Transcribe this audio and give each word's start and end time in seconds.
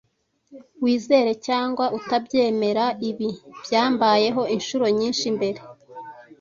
Wizere 0.83 1.31
cyangwa 1.47 1.85
utabyemera, 1.97 2.85
ibi 3.09 3.29
byambayeho 3.63 4.41
inshuro 4.55 4.85
nyinshi 4.97 5.25
mbere. 5.35 5.59